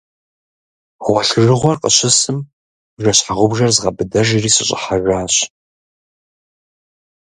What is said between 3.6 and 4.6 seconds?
згъэбыдэжри